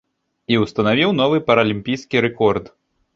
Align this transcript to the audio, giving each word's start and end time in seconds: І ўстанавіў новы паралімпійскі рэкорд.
І 0.53 0.55
ўстанавіў 0.61 1.13
новы 1.19 1.37
паралімпійскі 1.49 2.23
рэкорд. 2.25 2.65